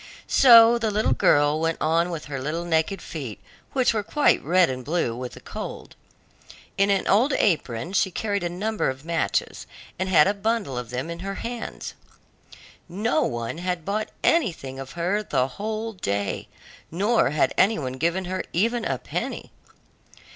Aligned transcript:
So 0.25 0.79
the 0.79 0.89
little 0.89 1.13
girl 1.13 1.59
went 1.59 1.77
on 1.79 2.09
with 2.09 2.25
her 2.25 2.41
little 2.41 2.65
naked 2.65 3.03
feet, 3.03 3.39
which 3.73 3.93
were 3.93 4.01
quite 4.01 4.43
red 4.43 4.67
and 4.67 4.83
blue 4.83 5.15
with 5.15 5.33
the 5.33 5.39
cold. 5.39 5.95
In 6.75 6.89
an 6.89 7.07
old 7.07 7.33
apron 7.33 7.93
she 7.93 8.09
carried 8.09 8.41
a 8.41 8.49
number 8.49 8.89
of 8.89 9.05
matches, 9.05 9.67
and 9.99 10.09
had 10.09 10.25
a 10.27 10.33
bundle 10.33 10.75
of 10.75 10.89
them 10.89 11.11
in 11.11 11.19
her 11.19 11.35
hands. 11.35 11.93
No 12.89 13.21
one 13.21 13.59
had 13.59 13.85
bought 13.85 14.09
anything 14.23 14.79
of 14.79 14.93
her 14.93 15.21
the 15.21 15.47
whole 15.47 15.93
day, 15.93 16.47
nor 16.89 17.29
had 17.29 17.53
any 17.55 17.77
one 17.77 17.93
given 17.93 18.25
here 18.25 18.43
even 18.53 18.83
a 18.85 18.97
penny. 18.97 19.51